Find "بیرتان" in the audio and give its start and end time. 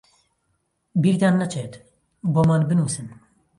1.01-1.35